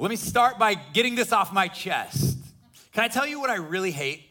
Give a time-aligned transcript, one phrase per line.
[0.00, 2.38] Let me start by getting this off my chest.
[2.92, 4.22] Can I tell you what I really hate?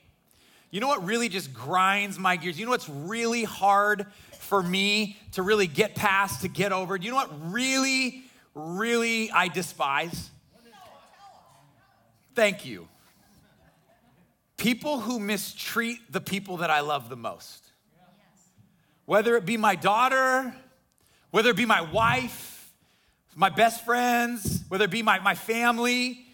[0.72, 2.58] You know what really just grinds my gears?
[2.58, 4.08] You know what's really hard
[4.40, 6.96] for me to really get past, to get over?
[6.96, 8.24] You know what really,
[8.56, 10.32] really I despise?
[12.34, 12.88] Thank you.
[14.58, 17.64] People who mistreat the people that I love the most.
[19.06, 20.52] Whether it be my daughter,
[21.30, 22.59] whether it be my wife,
[23.36, 26.26] my best friends, whether it be my, my family,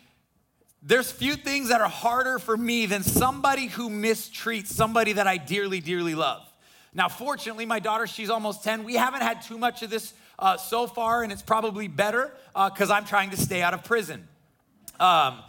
[0.81, 5.37] there's few things that are harder for me than somebody who mistreats somebody that I
[5.37, 6.47] dearly, dearly love.
[6.93, 8.83] Now, fortunately, my daughter, she's almost 10.
[8.83, 12.89] We haven't had too much of this uh, so far, and it's probably better because
[12.89, 14.27] uh, I'm trying to stay out of prison.
[14.99, 15.39] Um,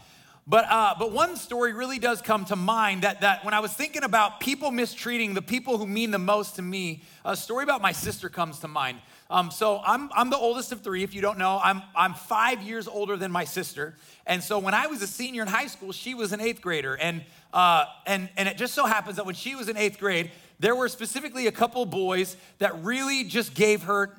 [0.49, 3.73] but, uh, but one story really does come to mind that, that when I was
[3.73, 7.83] thinking about people mistreating the people who mean the most to me, a story about
[7.83, 9.01] my sister comes to mind.
[9.29, 11.03] Um, so I'm, I'm the oldest of three.
[11.03, 13.97] If you don't know, I'm, I'm five years older than my sister.
[14.27, 16.95] And so when I was a senior in high school, she was an eighth grader.
[16.95, 20.31] And, uh, and, and it just so happens that when she was in eighth grade,
[20.61, 24.17] there were specifically a couple boys that really just gave her,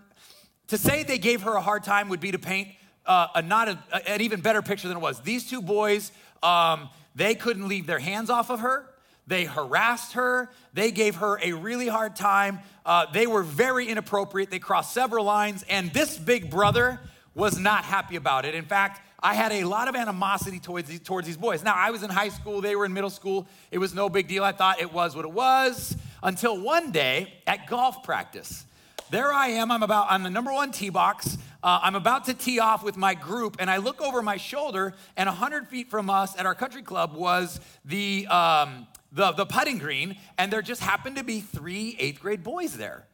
[0.68, 2.70] to say they gave her a hard time would be to paint
[3.06, 3.80] uh, a not a,
[4.12, 5.22] an even better picture than it was.
[5.22, 6.12] These two boys,
[6.44, 8.86] um, they couldn't leave their hands off of her.
[9.28, 10.50] They harassed her.
[10.74, 12.60] They gave her a really hard time.
[12.86, 14.50] Uh, they were very inappropriate.
[14.50, 17.00] They crossed several lines, and this big brother
[17.36, 18.56] was not happy about it.
[18.56, 21.64] In fact, I had a lot of animosity towards these, towards these boys.
[21.64, 23.48] Now, I was in high school, they were in middle school.
[23.72, 24.44] It was no big deal.
[24.44, 28.66] I thought it was what it was until one day at golf practice.
[29.10, 31.38] There I am, I'm about on the number one tee box.
[31.64, 34.94] Uh, I'm about to tee off with my group, and I look over my shoulder,
[35.16, 39.78] and 100 feet from us at our country club was the um, the, the putting
[39.78, 43.08] green, and there just happened to be three eighth grade boys there.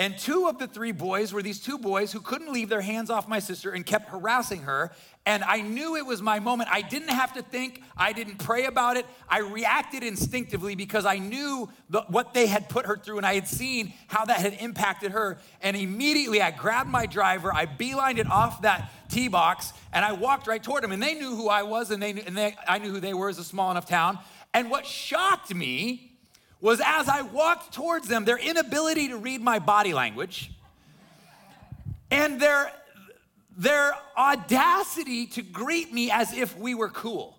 [0.00, 3.10] And two of the three boys were these two boys who couldn't leave their hands
[3.10, 4.92] off my sister and kept harassing her.
[5.26, 6.70] And I knew it was my moment.
[6.72, 9.04] I didn't have to think, I didn't pray about it.
[9.28, 13.34] I reacted instinctively because I knew the, what they had put her through and I
[13.34, 15.36] had seen how that had impacted her.
[15.60, 20.12] And immediately I grabbed my driver, I beelined it off that tee box, and I
[20.12, 20.92] walked right toward them.
[20.92, 23.28] And they knew who I was, and, they, and they, I knew who they were
[23.28, 24.18] as a small enough town.
[24.52, 26.12] And what shocked me
[26.60, 30.50] was as I walked towards them, their inability to read my body language
[32.10, 32.72] and their,
[33.56, 37.38] their audacity to greet me as if we were cool.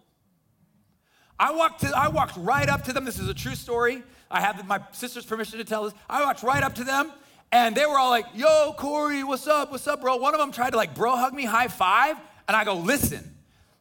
[1.40, 3.04] I walked, to, I walked right up to them.
[3.04, 4.04] This is a true story.
[4.30, 5.94] I have my sister's permission to tell this.
[6.10, 7.12] I walked right up to them
[7.52, 9.72] and they were all like, yo, Corey, what's up?
[9.72, 10.16] What's up, bro?
[10.16, 12.16] One of them tried to like bro hug me, high five.
[12.48, 13.36] And I go, listen,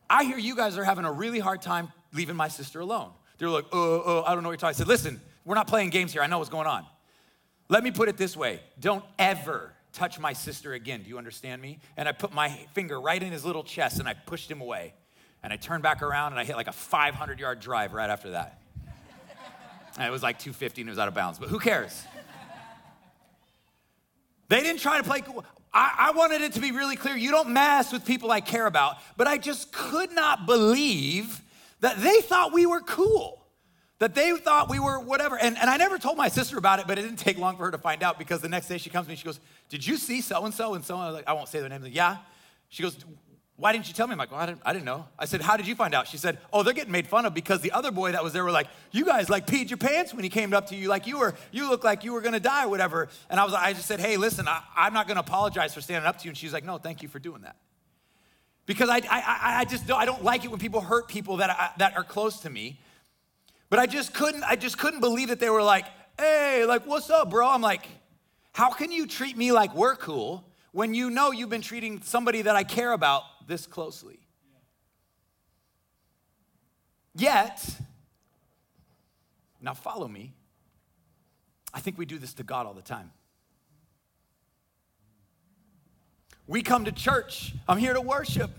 [0.08, 3.10] I hear you guys are having a really hard time leaving my sister alone.
[3.41, 4.75] They're like, oh, oh, I don't know what you're talking.
[4.75, 6.21] I said, listen, we're not playing games here.
[6.21, 6.84] I know what's going on.
[7.71, 11.03] Let me put it this way don't ever touch my sister again.
[11.03, 11.78] Do you understand me?
[11.97, 14.93] And I put my finger right in his little chest and I pushed him away.
[15.43, 18.33] And I turned back around and I hit like a 500 yard drive right after
[18.33, 18.61] that.
[19.97, 22.05] and it was like 250 and it was out of bounds, but who cares?
[24.49, 25.22] They didn't try to play.
[25.72, 28.67] I, I, wanted it to be really clear you don't mess with people I care
[28.67, 31.41] about, but I just could not believe
[31.80, 33.44] that they thought we were cool,
[33.98, 35.38] that they thought we were whatever.
[35.38, 37.64] And, and I never told my sister about it, but it didn't take long for
[37.64, 39.86] her to find out because the next day she comes to me, she goes, Did
[39.86, 40.96] you see so and so and so?
[40.96, 41.82] I, like, I won't say their name.
[41.82, 42.18] Like, yeah.
[42.68, 42.96] She goes,
[43.60, 44.12] why didn't you tell me?
[44.12, 45.06] I'm like, well, I didn't, I didn't know.
[45.18, 46.08] I said, how did you find out?
[46.08, 48.42] She said, oh, they're getting made fun of because the other boy that was there
[48.42, 51.06] were like, you guys like peed your pants when he came up to you, like
[51.06, 53.08] you were, you look like you were gonna die or whatever.
[53.28, 56.08] And I was, I just said, hey, listen, I, I'm not gonna apologize for standing
[56.08, 56.30] up to you.
[56.30, 57.56] And she's like, no, thank you for doing that
[58.70, 61.50] because I, I, I just don't, I don't like it when people hurt people that,
[61.50, 62.78] I, that are close to me.
[63.69, 65.86] But I just couldn't, I just couldn't believe that they were like,
[66.16, 67.48] hey, like, what's up, bro?
[67.48, 67.84] I'm like,
[68.53, 72.42] how can you treat me like we're cool when you know you've been treating somebody
[72.42, 74.20] that I care about this closely?
[77.16, 77.69] Yet,
[79.60, 80.32] now follow me.
[81.75, 83.10] I think we do this to God all the time.
[86.50, 87.54] We come to church.
[87.68, 88.50] I'm here to worship.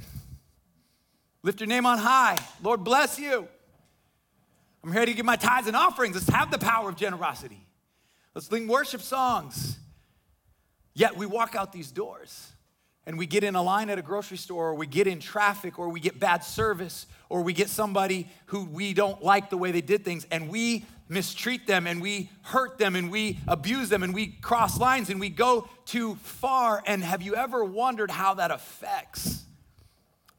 [1.43, 2.37] Lift your name on high.
[2.63, 3.49] Lord bless you.
[4.81, 6.15] I'm here to give my tithes and offerings.
[6.15, 7.67] Let's have the power of generosity.
[8.33, 9.77] Let's sing worship songs.
[10.93, 12.53] Yet we walk out these doors
[13.05, 15.77] and we get in a line at a grocery store, or we get in traffic,
[15.77, 19.71] or we get bad service, or we get somebody who we don't like the way
[19.71, 24.03] they did things, and we mistreat them, and we hurt them, and we abuse them,
[24.03, 26.83] and we cross lines, and we go too far.
[26.85, 29.43] And have you ever wondered how that affects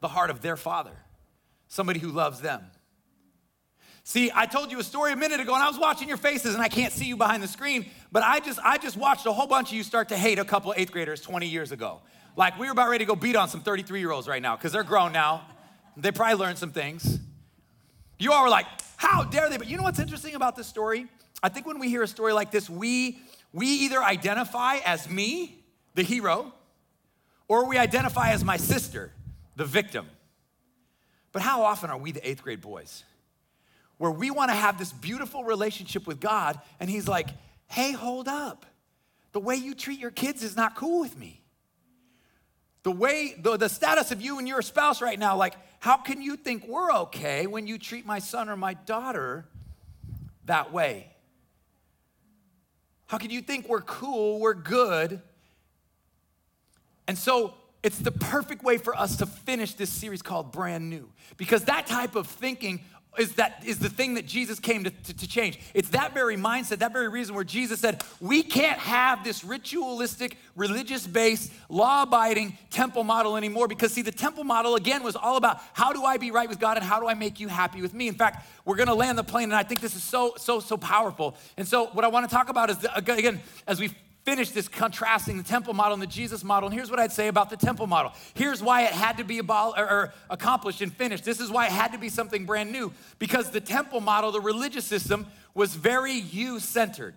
[0.00, 0.96] the heart of their father,
[1.66, 2.62] somebody who loves them?
[4.04, 6.54] See, I told you a story a minute ago and I was watching your faces
[6.54, 9.32] and I can't see you behind the screen, but I just I just watched a
[9.32, 12.00] whole bunch of you start to hate a couple 8th graders 20 years ago.
[12.36, 14.82] Like we were about ready to go beat on some 33-year-olds right now cuz they're
[14.82, 15.46] grown now.
[15.96, 17.18] They probably learned some things.
[18.18, 18.66] You all were like,
[18.96, 21.06] "How dare they?" But you know what's interesting about this story?
[21.42, 23.20] I think when we hear a story like this, we
[23.52, 26.52] we either identify as me, the hero,
[27.48, 29.12] or we identify as my sister,
[29.56, 30.06] the victim.
[31.32, 33.04] But how often are we the 8th grade boys?
[34.02, 37.28] where we want to have this beautiful relationship with God, and He's like,
[37.68, 38.66] hey, hold up.
[39.30, 41.41] The way you treat your kids is not cool with me.
[42.82, 46.20] The way, the, the status of you and your spouse right now, like, how can
[46.20, 49.46] you think we're okay when you treat my son or my daughter
[50.46, 51.08] that way?
[53.06, 55.20] How can you think we're cool, we're good?
[57.06, 61.10] And so it's the perfect way for us to finish this series called Brand New
[61.36, 62.80] because that type of thinking
[63.18, 65.58] is that is the thing that Jesus came to, to, to, change.
[65.74, 70.38] It's that very mindset, that very reason where Jesus said, we can't have this ritualistic,
[70.56, 73.68] religious-based, law-abiding temple model anymore.
[73.68, 76.58] Because see, the temple model again was all about how do I be right with
[76.58, 78.08] God and how do I make you happy with me.
[78.08, 80.78] In fact, we're gonna land the plane, and I think this is so, so, so
[80.78, 81.36] powerful.
[81.58, 83.90] And so what I want to talk about is the, again, as we
[84.24, 86.68] finish this contrasting the temple model and the Jesus model.
[86.68, 88.12] And here's what I'd say about the temple model.
[88.34, 91.24] Here's why it had to be abol- or, or accomplished and finished.
[91.24, 94.40] This is why it had to be something brand new because the temple model, the
[94.40, 97.14] religious system, was very you centered.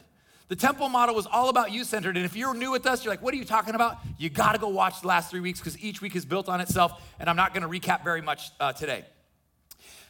[0.48, 2.18] The temple model was all about you centered.
[2.18, 3.98] And if you're new with us, you're like, what are you talking about?
[4.18, 6.62] You got to go watch the last three weeks because each week is built on
[6.62, 7.02] itself.
[7.19, 9.06] And I'm not going to recap very much uh, today.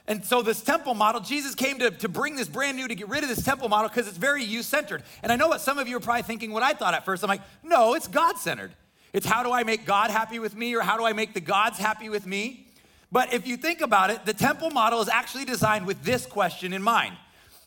[0.07, 3.09] And so, this temple model, Jesus came to, to bring this brand new, to get
[3.09, 5.01] rid of this temple model because it's very you centered.
[5.23, 7.23] And I know what some of you are probably thinking what I thought at first.
[7.23, 8.71] I'm like, no, it's God centered.
[9.13, 11.39] It's how do I make God happy with me or how do I make the
[11.39, 12.67] gods happy with me?
[13.11, 16.73] But if you think about it, the temple model is actually designed with this question
[16.73, 17.15] in mind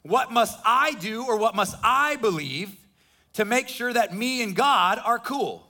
[0.03, 2.77] What must I do or what must I believe
[3.33, 5.67] to make sure that me and God are cool?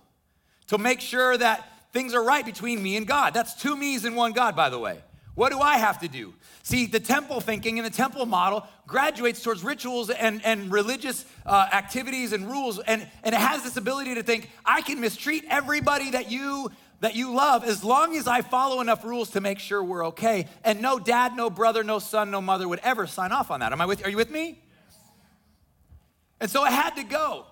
[0.67, 3.33] To make sure that things are right between me and God.
[3.33, 4.99] That's two me's and one God, by the way.
[5.39, 6.35] What do I have to do?
[6.65, 11.69] See, the temple thinking and the temple model graduates towards rituals and, and religious uh,
[11.73, 16.11] activities and rules, and, and it has this ability to think, I can mistreat everybody
[16.11, 19.81] that you that you love as long as I follow enough rules to make sure
[19.81, 20.49] we're okay.
[20.65, 23.71] And no dad, no brother, no son, no mother would ever sign off on that.
[23.71, 24.07] Am I with you?
[24.07, 24.61] are you with me?
[26.41, 27.47] And so it had to go.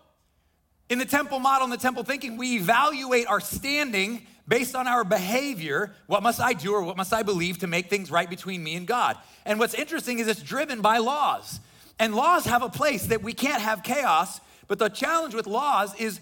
[0.89, 5.05] In the temple model and the temple thinking, we evaluate our standing based on our
[5.05, 8.63] behavior, what must I do or what must I believe to make things right between
[8.63, 9.17] me and God?
[9.45, 11.61] And what's interesting is it's driven by laws.
[11.99, 15.95] And laws have a place that we can't have chaos, but the challenge with laws
[15.97, 16.21] is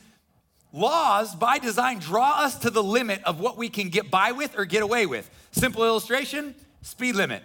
[0.72, 4.58] laws by design draw us to the limit of what we can get by with
[4.58, 5.28] or get away with.
[5.52, 7.42] Simple illustration, speed limit.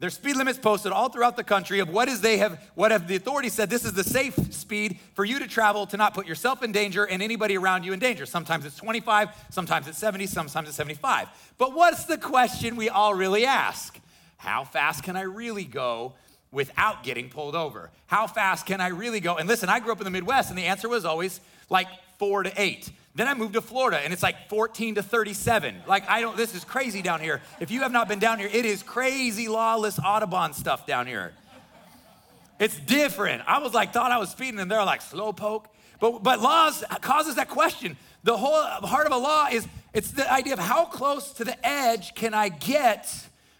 [0.00, 3.06] There's speed limits posted all throughout the country of what is they have, what have
[3.06, 6.26] the authorities said this is the safe speed for you to travel to not put
[6.26, 8.24] yourself in danger and anybody around you in danger.
[8.24, 11.28] Sometimes it's 25, sometimes it's 70, sometimes it's 75.
[11.58, 14.00] But what's the question we all really ask?
[14.38, 16.14] How fast can I really go
[16.50, 17.90] without getting pulled over?
[18.06, 19.36] How fast can I really go?
[19.36, 21.88] And listen, I grew up in the Midwest and the answer was always like
[22.18, 22.90] four to eight.
[23.14, 25.82] Then I moved to Florida and it's like 14 to 37.
[25.86, 27.40] Like, I don't, this is crazy down here.
[27.58, 31.32] If you have not been down here, it is crazy lawless Autobahn stuff down here.
[32.60, 33.42] It's different.
[33.46, 35.68] I was like, thought I was speeding and they're like, slow poke.
[35.98, 37.96] But, but laws causes that question.
[38.22, 41.66] The whole heart of a law is it's the idea of how close to the
[41.66, 43.12] edge can I get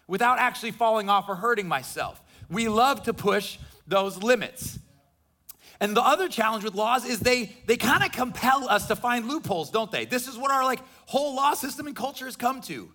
[0.07, 2.21] without actually falling off or hurting myself.
[2.49, 4.79] We love to push those limits.
[5.81, 9.27] And the other challenge with laws is they they kind of compel us to find
[9.27, 10.05] loopholes, don't they?
[10.05, 12.89] This is what our like whole law system and culture has come to.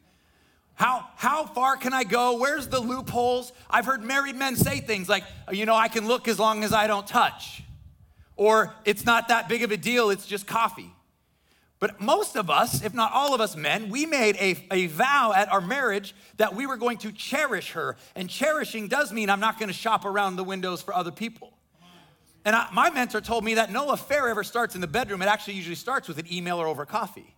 [0.75, 2.39] How how far can I go?
[2.39, 3.53] Where's the loopholes?
[3.69, 6.73] I've heard married men say things like, you know, I can look as long as
[6.73, 7.65] I don't touch.
[8.37, 10.93] Or it's not that big of a deal, it's just coffee.
[11.81, 15.33] But most of us, if not all of us men, we made a, a vow
[15.35, 17.97] at our marriage that we were going to cherish her.
[18.15, 21.56] And cherishing does mean I'm not going to shop around the windows for other people.
[22.47, 25.21] And I, my mentor told me that no affair ever starts in the bedroom.
[25.21, 27.35] It actually usually starts with an email or over coffee.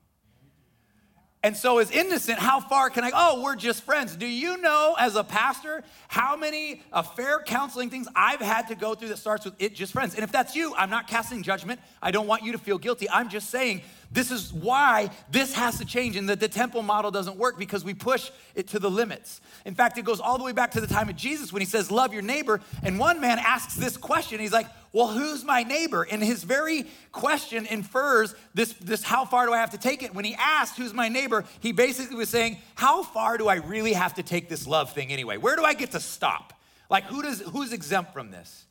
[1.43, 3.13] And so, as innocent, how far can I?
[3.15, 4.17] Oh, we're just friends.
[4.17, 8.95] Do you know, as a pastor, how many affair counseling things I've had to go
[8.97, 10.15] through that starts with it just friends?
[10.15, 11.81] And if that's you, I'm not casting judgment.
[12.03, 13.09] I don't want you to feel guilty.
[13.09, 17.13] I'm just saying this is why this has to change and that the temple model
[17.13, 19.41] doesn't work because we push it to the limits.
[19.65, 21.67] In fact, it goes all the way back to the time of Jesus when he
[21.67, 22.61] says, Love your neighbor.
[22.83, 24.41] And one man asks this question.
[24.41, 26.07] He's like, Well, who's my neighbor?
[26.11, 30.15] And his very question infers this, this how far do I have to take it?
[30.15, 31.45] When he asked, Who's my neighbor?
[31.61, 35.13] He basically was saying, How far do I really have to take this love thing
[35.13, 35.37] anyway?
[35.37, 36.55] Where do I get to stop?
[36.91, 38.65] Like, who does, who's exempt from this?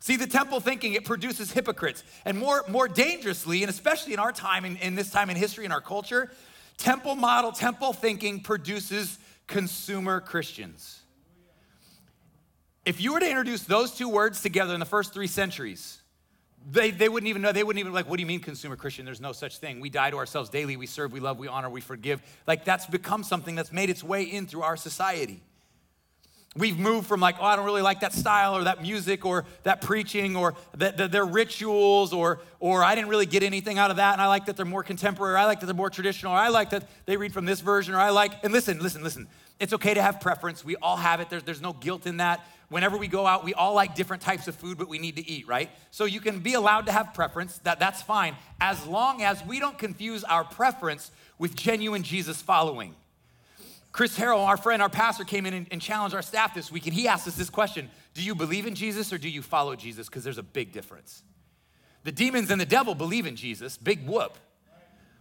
[0.00, 2.02] See, the temple thinking, it produces hypocrites.
[2.24, 5.64] And more, more dangerously, and especially in our time, in, in this time in history,
[5.64, 6.30] in our culture,
[6.76, 11.01] temple model, temple thinking produces consumer Christians.
[12.84, 16.02] If you were to introduce those two words together in the first three centuries,
[16.70, 17.52] they, they wouldn't even know.
[17.52, 19.04] They wouldn't even like, what do you mean consumer Christian?
[19.04, 19.80] There's no such thing.
[19.80, 20.76] We die to ourselves daily.
[20.76, 22.22] We serve, we love, we honor, we forgive.
[22.46, 25.42] Like that's become something that's made its way in through our society.
[26.54, 29.46] We've moved from like, oh, I don't really like that style or that music or
[29.62, 33.90] that preaching or the, the, their rituals or, or I didn't really get anything out
[33.90, 36.32] of that and I like that they're more contemporary, I like that they're more traditional,
[36.32, 39.28] I like that they read from this version, or I like, and listen, listen, listen.
[39.60, 40.64] It's okay to have preference.
[40.64, 41.30] We all have it.
[41.30, 42.44] There's, there's no guilt in that.
[42.68, 45.30] Whenever we go out, we all like different types of food, but we need to
[45.30, 45.68] eat, right?
[45.90, 47.58] So you can be allowed to have preference.
[47.58, 52.94] That, that's fine, as long as we don't confuse our preference with genuine Jesus following.
[53.92, 56.86] Chris Harrell, our friend, our pastor, came in and, and, challenged our staff this week,
[56.86, 59.76] and he asked us this question Do you believe in Jesus or do you follow
[59.76, 60.08] Jesus?
[60.08, 61.22] Because there's a big difference.
[62.04, 64.36] The demons and the devil believe in Jesus, big whoop.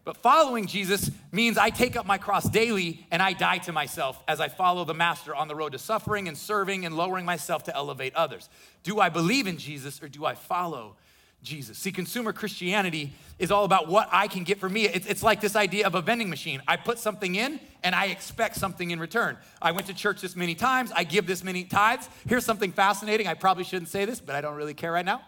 [0.04, 4.22] But following Jesus means I take up my cross daily and I die to myself
[4.28, 7.64] as I follow the Master on the road to suffering and serving and lowering myself
[7.66, 8.50] to elevate others.
[8.84, 10.96] Do I believe in Jesus or do I follow
[11.44, 11.78] Jesus.
[11.78, 14.86] See, consumer Christianity is all about what I can get for me.
[14.86, 16.62] It's, like this idea of a vending machine.
[16.68, 19.38] I put something in and I expect something in return.
[19.62, 22.10] I went to church this many times, I give this many tithes.
[22.28, 23.28] Here's something fascinating.
[23.28, 25.22] I probably shouldn't say this, but I don't really care right now.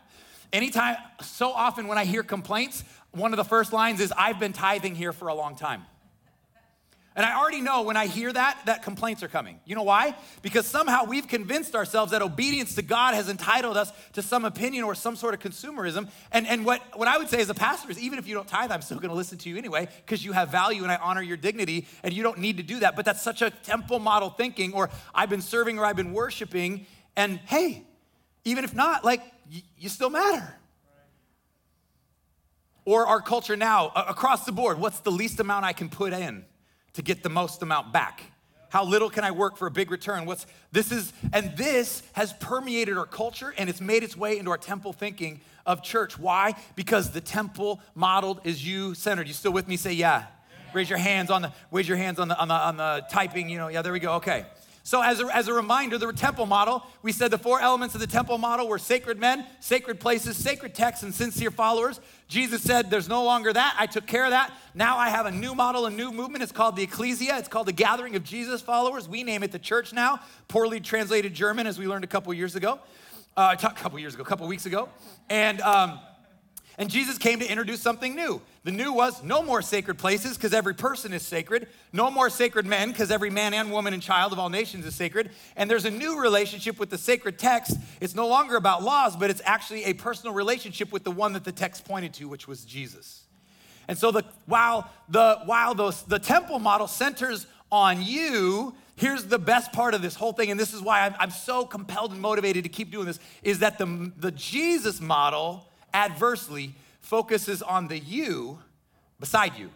[0.51, 4.53] Anytime, so often when I hear complaints, one of the first lines is, I've been
[4.53, 5.83] tithing here for a long time.
[7.15, 9.59] And I already know when I hear that, that complaints are coming.
[9.65, 10.15] You know why?
[10.41, 14.83] Because somehow we've convinced ourselves that obedience to God has entitled us to some opinion
[14.83, 16.09] or some sort of consumerism.
[16.31, 18.47] And, and what, what I would say as a pastor is even if you don't
[18.47, 21.21] tithe, I'm still gonna listen to you anyway, because you have value and I honor
[21.21, 22.95] your dignity, and you don't need to do that.
[22.95, 26.87] But that's such a temple model thinking, or I've been serving or I've been worshiping,
[27.15, 27.83] and hey,
[28.43, 30.57] even if not, like, y- you still matter.
[32.85, 36.45] Or our culture now, across the board, what's the least amount I can put in?
[36.93, 38.23] to get the most amount back?
[38.69, 40.25] How little can I work for a big return?
[40.25, 44.49] What's this is, and this has permeated our culture and it's made its way into
[44.49, 46.17] our temple thinking of church.
[46.17, 46.55] Why?
[46.75, 49.27] Because the temple modeled is you centered.
[49.27, 49.77] You still with me?
[49.77, 50.25] Say yeah.
[50.73, 53.47] Raise your hands on the raise your hands on the on the on the typing,
[53.47, 53.67] you know.
[53.67, 54.13] Yeah, there we go.
[54.15, 54.45] Okay.
[54.85, 58.01] So, as a, as a reminder, the temple model, we said the four elements of
[58.01, 62.01] the temple model were sacred men, sacred places, sacred texts, and sincere followers.
[62.27, 63.75] Jesus said, There's no longer that.
[63.79, 64.51] I took care of that.
[64.73, 66.43] Now I have a new model, a new movement.
[66.43, 67.37] It's called the ecclesia.
[67.37, 69.07] It's called the gathering of Jesus followers.
[69.07, 70.19] We name it the church now.
[70.49, 72.79] Poorly translated German, as we learned a couple years ago.
[73.37, 74.89] Uh, a couple years ago, a couple weeks ago.
[75.29, 75.99] And, um,
[76.77, 78.41] and Jesus came to introduce something new.
[78.63, 81.67] The new was no more sacred places because every person is sacred.
[81.91, 84.95] No more sacred men because every man and woman and child of all nations is
[84.95, 85.29] sacred.
[85.55, 87.77] And there's a new relationship with the sacred text.
[88.01, 91.43] It's no longer about laws, but it's actually a personal relationship with the one that
[91.43, 93.23] the text pointed to, which was Jesus.
[93.87, 99.39] And so the, while, the, while the, the temple model centers on you, here's the
[99.39, 102.21] best part of this whole thing, and this is why I'm, I'm so compelled and
[102.21, 107.97] motivated to keep doing this, is that the, the Jesus model adversely focuses on the
[107.97, 108.59] you
[109.19, 109.69] beside you.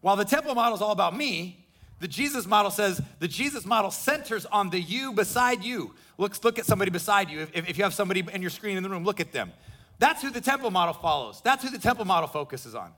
[0.00, 1.64] While the temple model is all about me,
[2.00, 5.94] the Jesus model says the Jesus model centers on the you beside you.
[6.18, 7.40] Look, look at somebody beside you.
[7.40, 9.52] If, if you have somebody in your screen in the room, look at them.
[9.98, 11.40] That's who the temple model follows.
[11.42, 12.92] That's who the temple model focuses on.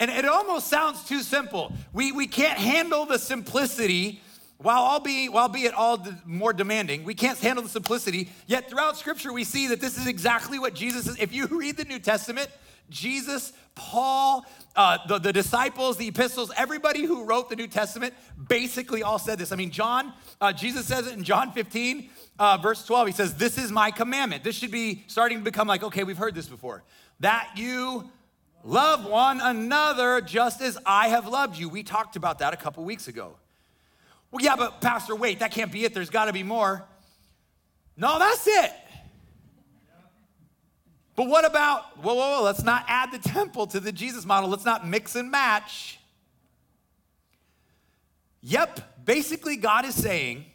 [0.00, 1.72] And it almost sounds too simple.
[1.92, 4.20] We, we can't handle the simplicity
[4.62, 8.30] while all be, while be it all more demanding, we can't handle the simplicity.
[8.46, 11.18] Yet throughout Scripture, we see that this is exactly what Jesus is.
[11.18, 12.48] If you read the New Testament,
[12.88, 14.44] Jesus, Paul,
[14.76, 18.14] uh, the, the disciples, the epistles, everybody who wrote the New Testament
[18.48, 19.52] basically all said this.
[19.52, 23.06] I mean, John, uh, Jesus says it in John 15, uh, verse 12.
[23.08, 24.44] He says, This is my commandment.
[24.44, 26.84] This should be starting to become like, okay, we've heard this before.
[27.20, 28.10] That you
[28.64, 31.68] love one another just as I have loved you.
[31.68, 33.36] We talked about that a couple weeks ago.
[34.32, 35.94] Well, yeah, but Pastor, wait, that can't be it.
[35.94, 36.84] There's got to be more.
[37.96, 38.72] No, that's it.
[41.14, 44.48] But what about, whoa, whoa, whoa, let's not add the temple to the Jesus model.
[44.48, 45.98] Let's not mix and match.
[48.40, 50.46] Yep, basically, God is saying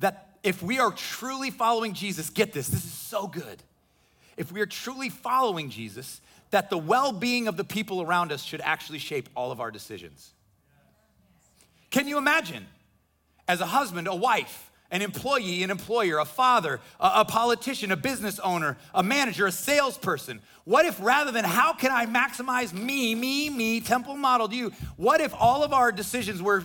[0.00, 3.62] that if we are truly following Jesus, get this, this is so good.
[4.38, 8.42] If we are truly following Jesus, that the well being of the people around us
[8.42, 10.32] should actually shape all of our decisions.
[11.92, 12.66] Can you imagine?
[13.46, 17.96] As a husband, a wife, an employee, an employer, a father, a, a, politician, a
[17.96, 20.40] business owner, a manager, a salesperson?
[20.64, 25.20] What if rather than how can I maximize me, me, me, temple modeled you, what
[25.20, 26.64] if all of our decisions were,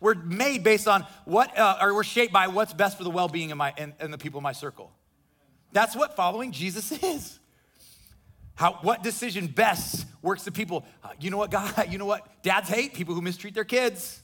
[0.00, 3.28] were made based on what, uh, or were shaped by what's best for the well
[3.28, 4.90] being of my, and, and the people in my circle?
[5.72, 7.38] That's what following Jesus is.
[8.56, 10.84] How, what decision best works the people?
[11.02, 12.42] Uh, you know what, God, you know what?
[12.42, 14.22] Dads hate people who mistreat their kids.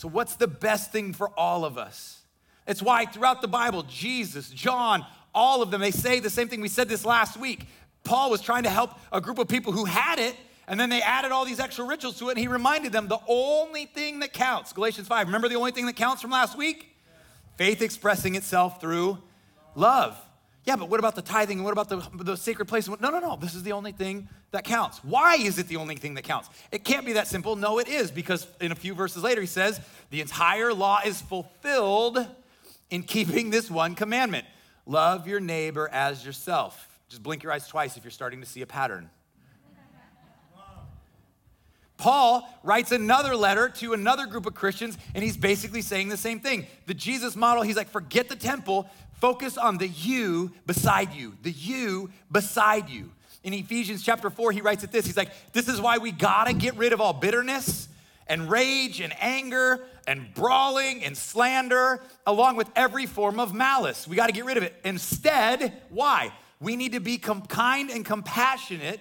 [0.00, 2.22] So, what's the best thing for all of us?
[2.66, 5.04] It's why throughout the Bible, Jesus, John,
[5.34, 6.62] all of them, they say the same thing.
[6.62, 7.66] We said this last week.
[8.02, 10.34] Paul was trying to help a group of people who had it,
[10.66, 13.18] and then they added all these extra rituals to it, and he reminded them the
[13.28, 16.96] only thing that counts, Galatians 5, remember the only thing that counts from last week?
[17.56, 19.18] Faith expressing itself through
[19.74, 20.18] love.
[20.64, 22.86] Yeah, but what about the tithing and what about the, the sacred place?
[22.86, 23.36] No, no, no.
[23.36, 25.02] This is the only thing that counts.
[25.02, 26.50] Why is it the only thing that counts?
[26.70, 27.56] It can't be that simple.
[27.56, 31.20] No, it is, because in a few verses later, he says, the entire law is
[31.22, 32.26] fulfilled
[32.90, 34.46] in keeping this one commandment
[34.86, 36.88] love your neighbor as yourself.
[37.08, 39.08] Just blink your eyes twice if you're starting to see a pattern.
[41.96, 46.40] Paul writes another letter to another group of Christians, and he's basically saying the same
[46.40, 46.66] thing.
[46.86, 48.88] The Jesus model, he's like, forget the temple,
[49.20, 53.10] Focus on the you beside you, the you beside you.
[53.42, 56.54] In Ephesians chapter 4, he writes it this He's like, This is why we gotta
[56.54, 57.88] get rid of all bitterness
[58.26, 64.08] and rage and anger and brawling and slander, along with every form of malice.
[64.08, 64.74] We gotta get rid of it.
[64.84, 66.32] Instead, why?
[66.58, 69.00] We need to be com- kind and compassionate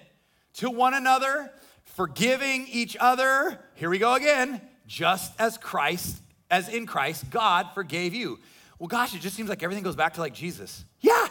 [0.56, 1.50] to one another,
[1.84, 3.58] forgiving each other.
[3.76, 6.18] Here we go again, just as Christ,
[6.52, 8.40] as in Christ, God forgave you
[8.80, 10.86] well, gosh, it just seems like everything goes back to like Jesus.
[11.02, 11.28] Yeah,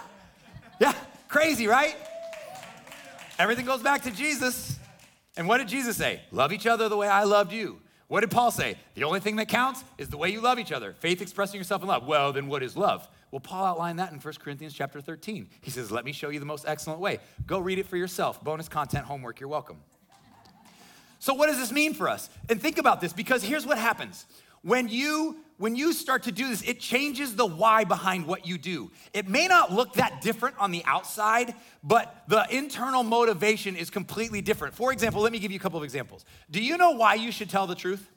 [0.80, 0.94] yeah,
[1.28, 1.96] crazy, right?
[3.38, 4.78] Everything goes back to Jesus.
[5.36, 6.20] And what did Jesus say?
[6.30, 7.80] Love each other the way I loved you.
[8.08, 8.76] What did Paul say?
[8.94, 10.94] The only thing that counts is the way you love each other.
[10.94, 12.06] Faith expressing yourself in love.
[12.06, 13.06] Well, then what is love?
[13.30, 15.48] Well, Paul outlined that in 1 Corinthians chapter 13.
[15.60, 17.18] He says, Let me show you the most excellent way.
[17.46, 18.42] Go read it for yourself.
[18.42, 19.76] Bonus content, homework, you're welcome.
[21.18, 22.30] So, what does this mean for us?
[22.48, 24.26] And think about this because here's what happens
[24.62, 28.58] when you when you start to do this, it changes the why behind what you
[28.58, 28.92] do.
[29.12, 34.40] It may not look that different on the outside, but the internal motivation is completely
[34.40, 34.74] different.
[34.74, 36.24] For example, let me give you a couple of examples.
[36.48, 38.08] Do you know why you should tell the truth?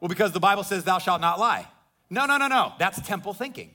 [0.00, 1.66] Well, because the Bible says, Thou shalt not lie.
[2.08, 2.72] No, no, no, no.
[2.78, 3.74] That's temple thinking.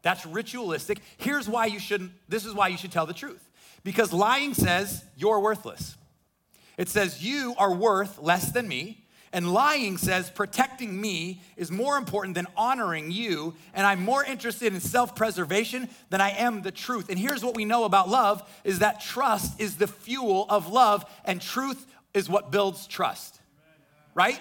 [0.00, 1.00] That's ritualistic.
[1.18, 3.46] Here's why you shouldn't, this is why you should tell the truth.
[3.82, 5.96] Because lying says, You're worthless.
[6.78, 9.03] It says, You are worth less than me
[9.34, 14.72] and lying says, protecting me is more important than honoring you, and I'm more interested
[14.72, 17.10] in self preservation than I am the truth.
[17.10, 21.04] And here's what we know about love is that trust is the fuel of love,
[21.24, 23.40] and truth is what builds trust.
[24.14, 24.40] Right?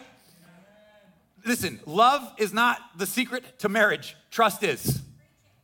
[1.43, 5.01] Listen, love is not the secret to marriage, trust is.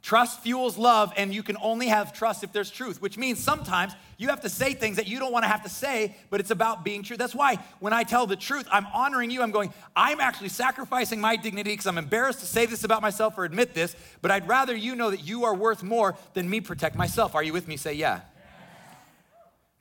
[0.02, 3.94] Trust fuels love, and you can only have trust if there's truth, which means sometimes
[4.18, 6.52] you have to say things that you don't want to have to say, but it's
[6.52, 7.18] about being true.
[7.18, 9.42] That's why when I tell the truth, I'm honoring you.
[9.42, 13.38] I'm going, I'm actually sacrificing my dignity because I'm embarrassed to say this about myself
[13.38, 16.62] or admit this, but I'd rather you know that you are worth more than me
[16.62, 17.36] protect myself.
[17.36, 17.76] Are you with me?
[17.76, 18.22] Say, yeah.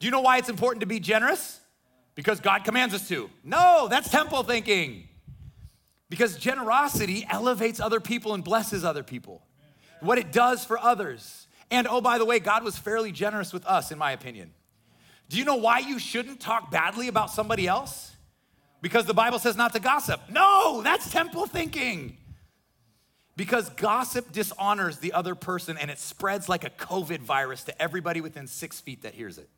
[0.00, 1.60] Do you know why it's important to be generous?
[2.16, 3.30] Because God commands us to.
[3.44, 5.08] No, that's temple thinking.
[6.10, 9.42] Because generosity elevates other people and blesses other people
[10.00, 11.46] what it does for others.
[11.70, 14.52] And oh, by the way, God was fairly generous with us, in my opinion.
[15.28, 18.12] Do you know why you shouldn't talk badly about somebody else?
[18.80, 20.20] Because the Bible says not to gossip.
[20.30, 22.16] No, that's temple thinking.
[23.36, 28.20] Because gossip dishonors the other person and it spreads like a COVID virus to everybody
[28.20, 29.48] within six feet that hears it.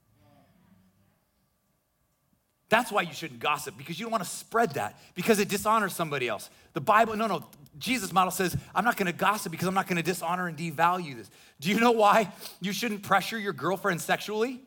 [2.68, 5.92] That's why you shouldn't gossip, because you don't want to spread that, because it dishonors
[5.92, 6.48] somebody else.
[6.72, 7.44] The Bible, no, no,
[7.78, 11.30] Jesus' model says, I'm not gonna gossip because I'm not gonna dishonor and devalue this.
[11.60, 14.60] Do you know why you shouldn't pressure your girlfriend sexually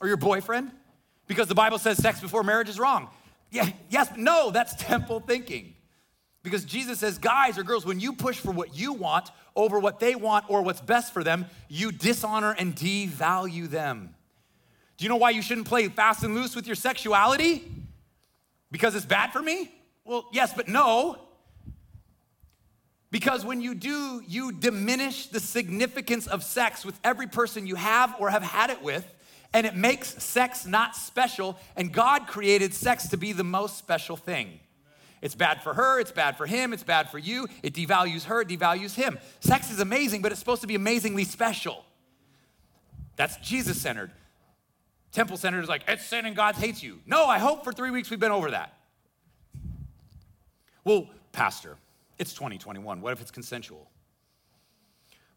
[0.00, 0.70] or your boyfriend?
[1.26, 3.08] Because the Bible says sex before marriage is wrong.
[3.50, 5.74] Yeah, yes, no, that's temple thinking.
[6.42, 10.00] Because Jesus says, guys or girls, when you push for what you want over what
[10.00, 14.14] they want or what's best for them, you dishonor and devalue them.
[14.96, 17.70] Do you know why you shouldn't play fast and loose with your sexuality?
[18.70, 19.70] Because it's bad for me?
[20.04, 21.18] Well, yes, but no.
[23.10, 28.14] Because when you do, you diminish the significance of sex with every person you have
[28.20, 29.04] or have had it with,
[29.52, 31.58] and it makes sex not special.
[31.76, 34.60] And God created sex to be the most special thing.
[35.22, 37.46] It's bad for her, it's bad for him, it's bad for you.
[37.62, 39.18] It devalues her, it devalues him.
[39.40, 41.84] Sex is amazing, but it's supposed to be amazingly special.
[43.16, 44.12] That's Jesus centered.
[45.12, 47.00] Temple centered is like, it's sin and God hates you.
[47.04, 48.72] No, I hope for three weeks we've been over that.
[50.84, 51.76] Well, Pastor,
[52.20, 53.00] It's 2021.
[53.00, 53.90] What if it's consensual?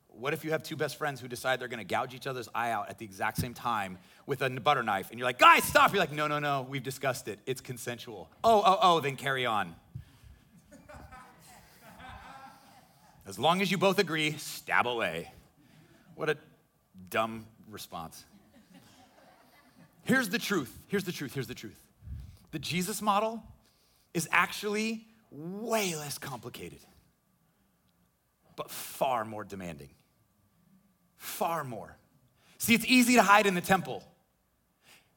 [0.10, 2.72] What if you have two best friends who decide they're gonna gouge each other's eye
[2.72, 5.94] out at the exact same time with a butter knife and you're like, guys, stop?
[5.94, 7.40] You're like, no, no, no, we've discussed it.
[7.46, 8.30] It's consensual.
[8.44, 9.74] Oh, oh, oh, then carry on.
[13.26, 15.32] As long as you both agree, stab away.
[16.16, 16.38] What a
[17.10, 18.26] dumb response.
[20.04, 20.78] Here's the truth.
[20.88, 21.34] Here's the truth.
[21.34, 21.82] Here's the truth.
[22.52, 23.42] The Jesus model
[24.14, 26.80] is actually way less complicated,
[28.56, 29.90] but far more demanding.
[31.18, 31.98] Far more.
[32.60, 34.04] See, it's easy to hide in the temple.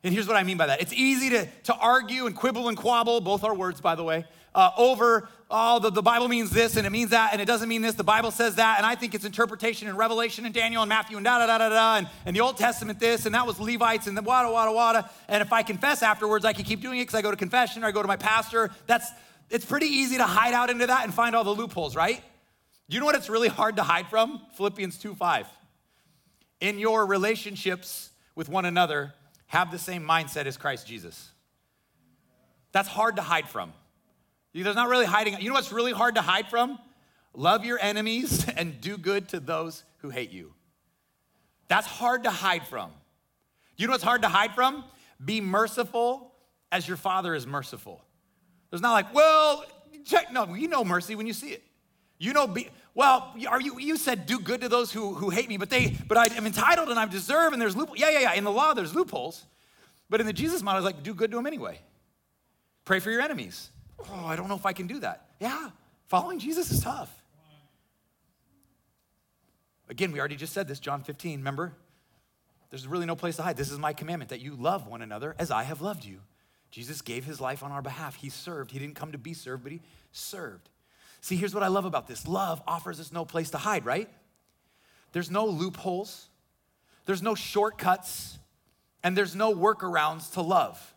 [0.03, 2.77] And here's what I mean by that it's easy to, to argue and quibble and
[2.77, 4.25] quabble, both are words, by the way,
[4.55, 7.69] uh, over, oh, the, the Bible means this and it means that and it doesn't
[7.69, 7.95] mean this.
[7.95, 8.79] The Bible says that.
[8.79, 11.59] And I think it's interpretation in Revelation and Daniel and Matthew and da da da
[11.59, 11.97] da da.
[11.97, 15.11] And, and the Old Testament this and that was Levites and the wada wada wada.
[15.29, 17.85] And if I confess afterwards, I can keep doing it because I go to confession
[17.85, 18.71] or I go to my pastor.
[18.87, 19.11] That's,
[19.51, 22.23] it's pretty easy to hide out into that and find all the loopholes, right?
[22.89, 24.41] You know what it's really hard to hide from?
[24.57, 25.47] Philippians 2 5.
[26.61, 29.13] In your relationships with one another,
[29.47, 31.31] have the same mindset as Christ Jesus.
[32.73, 33.73] That's hard to hide from.
[34.53, 35.39] There's not really hiding.
[35.41, 36.79] You know what's really hard to hide from?
[37.35, 40.53] Love your enemies and do good to those who hate you.
[41.69, 42.91] That's hard to hide from.
[43.77, 44.85] You know what's hard to hide from?
[45.23, 46.33] Be merciful
[46.73, 48.03] as your Father is merciful.
[48.71, 49.65] There's not like, well,
[50.05, 50.33] check.
[50.33, 51.63] No, you know mercy when you see it.
[52.19, 55.49] You know, be, well, are you, you said do good to those who, who hate
[55.49, 57.99] me, but they, but I am entitled and I deserve and there's loopholes.
[57.99, 58.33] Yeah, yeah, yeah.
[58.35, 59.45] In the law, there's loopholes.
[60.09, 61.81] But in the Jesus model, it's like, do good to them anyway.
[62.85, 63.71] Pray for your enemies.
[64.11, 65.27] Oh, I don't know if I can do that.
[65.41, 65.71] Yeah,
[66.07, 67.13] following Jesus is tough.
[69.89, 71.73] Again, we already just said this, John 15, remember?
[72.71, 73.57] There's really no place to hide.
[73.57, 76.21] This is my commandment that you love one another as I have loved you.
[76.71, 78.17] Jesus gave his life on our behalf.
[78.17, 78.71] He served.
[78.71, 79.81] He didn't come to be served, but he
[80.13, 80.69] served.
[81.21, 84.09] See, here's what I love about this love offers us no place to hide, right?
[85.13, 86.29] There's no loopholes,
[87.07, 88.39] there's no shortcuts,
[89.03, 90.95] and there's no workarounds to love.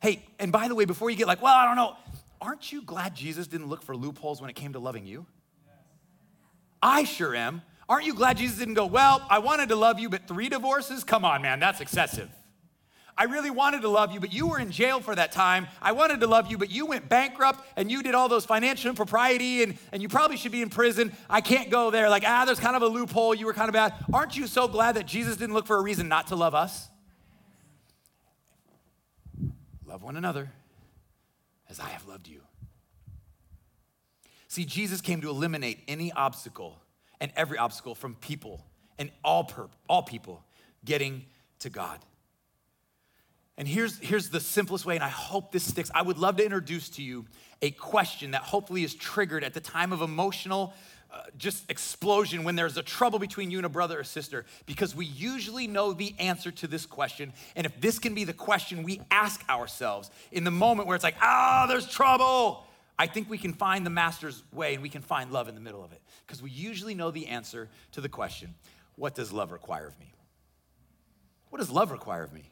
[0.00, 1.96] Hey, and by the way, before you get like, well, I don't know,
[2.40, 5.26] aren't you glad Jesus didn't look for loopholes when it came to loving you?
[6.82, 7.62] I sure am.
[7.88, 11.04] Aren't you glad Jesus didn't go, well, I wanted to love you, but three divorces?
[11.04, 12.28] Come on, man, that's excessive.
[13.16, 15.66] I really wanted to love you, but you were in jail for that time.
[15.82, 18.88] I wanted to love you, but you went bankrupt and you did all those financial
[18.88, 21.12] impropriety and, and you probably should be in prison.
[21.28, 22.08] I can't go there.
[22.08, 23.34] Like, ah, there's kind of a loophole.
[23.34, 23.94] You were kind of bad.
[24.12, 26.88] Aren't you so glad that Jesus didn't look for a reason not to love us?
[29.86, 30.50] Love one another
[31.68, 32.40] as I have loved you.
[34.48, 36.78] See, Jesus came to eliminate any obstacle
[37.20, 38.64] and every obstacle from people
[38.98, 40.44] and all, per- all people
[40.84, 41.26] getting
[41.60, 41.98] to God.
[43.62, 45.88] And here's, here's the simplest way, and I hope this sticks.
[45.94, 47.26] I would love to introduce to you
[47.62, 50.74] a question that hopefully is triggered at the time of emotional
[51.12, 54.96] uh, just explosion when there's a trouble between you and a brother or sister because
[54.96, 57.32] we usually know the answer to this question.
[57.54, 61.04] And if this can be the question we ask ourselves in the moment where it's
[61.04, 62.66] like ah there's trouble
[62.98, 65.60] i think we can find the master's way and we can find love in the
[65.60, 68.56] middle of it because we usually know the answer to the question
[68.96, 70.12] what does love require of me?
[71.50, 72.50] What does love require of me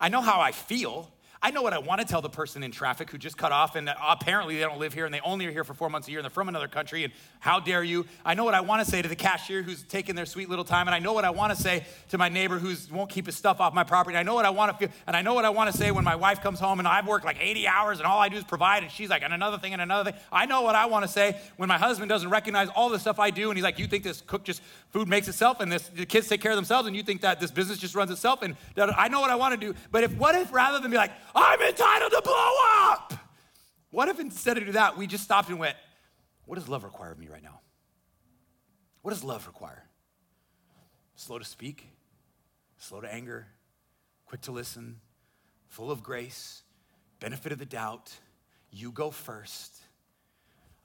[0.00, 1.10] I know how I feel.
[1.42, 3.74] I know what I want to tell the person in traffic who just cut off
[3.74, 6.10] and apparently they don't live here and they only are here for four months a
[6.10, 8.04] year and they're from another country and how dare you.
[8.26, 10.66] I know what I want to say to the cashier who's taking their sweet little
[10.66, 13.24] time and I know what I want to say to my neighbor who won't keep
[13.24, 14.18] his stuff off my property.
[14.18, 15.90] I know what I want to feel and I know what I want to say
[15.90, 18.36] when my wife comes home and I've worked like 80 hours and all I do
[18.36, 20.20] is provide and she's like, and another thing and another thing.
[20.30, 23.18] I know what I want to say when my husband doesn't recognize all the stuff
[23.18, 25.88] I do and he's like, you think this cook just food makes itself and this,
[25.88, 28.42] the kids take care of themselves and you think that this business just runs itself
[28.42, 29.74] and I know what I want to do.
[29.90, 32.52] But if what if rather than be like, I'm entitled to blow
[32.88, 33.12] up.
[33.90, 35.76] What if instead of that, we just stopped and went,
[36.44, 37.60] what does love require of me right now?
[39.02, 39.84] What does love require?
[41.14, 41.88] Slow to speak,
[42.78, 43.46] slow to anger,
[44.26, 45.00] quick to listen,
[45.68, 46.62] full of grace,
[47.18, 48.12] benefit of the doubt.
[48.70, 49.76] You go first.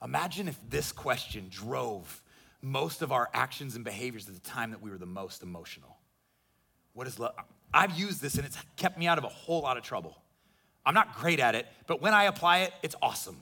[0.02, 2.22] Imagine if this question drove
[2.60, 5.96] most of our actions and behaviors at the time that we were the most emotional.
[6.92, 7.34] What is love?
[7.72, 10.16] I've used this and it's kept me out of a whole lot of trouble.
[10.86, 13.36] I'm not great at it, but when I apply it, it's awesome.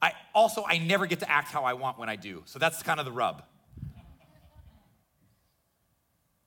[0.00, 2.42] I also I never get to act how I want when I do.
[2.46, 3.44] So that's kind of the rub.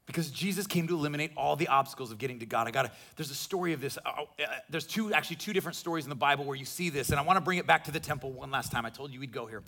[0.07, 2.65] Because Jesus came to eliminate all the obstacles of getting to God.
[2.65, 3.97] I got to, there's a story of this.
[4.03, 4.09] Uh,
[4.39, 7.19] uh, there's two, actually, two different stories in the Bible where you see this, and
[7.19, 8.85] I want to bring it back to the temple one last time.
[8.85, 9.63] I told you we'd go here.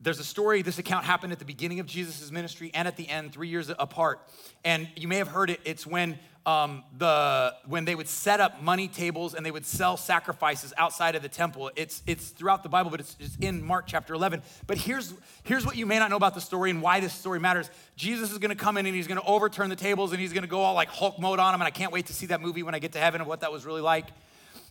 [0.00, 3.08] There's a story, this account happened at the beginning of Jesus' ministry and at the
[3.08, 4.20] end, three years apart.
[4.64, 5.60] And you may have heard it.
[5.64, 9.96] It's when um, the when they would set up money tables and they would sell
[9.96, 11.70] sacrifices outside of the temple.
[11.74, 14.42] It's it's throughout the Bible, but it's, it's in Mark chapter 11.
[14.66, 17.40] But here's here's what you may not know about the story and why this story
[17.40, 17.70] matters.
[17.96, 20.34] Jesus is going to come in and he's going to overturn the tables and he's
[20.34, 21.62] going to go all like Hulk mode on them.
[21.62, 23.40] And I can't wait to see that movie when I get to heaven and what
[23.40, 24.08] that was really like.